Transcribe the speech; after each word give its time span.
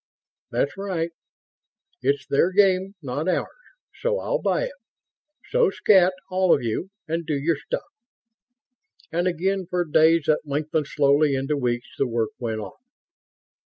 "That's 0.49 0.75
right. 0.79 1.11
It's 2.01 2.25
their 2.25 2.51
game, 2.51 2.95
not 3.03 3.27
ours, 3.29 3.45
so 3.99 4.17
I'll 4.17 4.41
buy 4.41 4.63
it. 4.63 4.71
So 5.51 5.69
scat, 5.69 6.13
all 6.31 6.51
of 6.51 6.63
you, 6.63 6.89
and 7.07 7.23
do 7.23 7.35
your 7.35 7.57
stuff." 7.57 7.83
And 9.11 9.27
again, 9.27 9.67
for 9.69 9.85
days 9.85 10.23
that 10.25 10.39
lengthened 10.43 10.87
slowly 10.87 11.35
into 11.35 11.55
weeks, 11.55 11.89
the 11.99 12.07
work 12.07 12.31
went 12.39 12.61
on. 12.61 12.71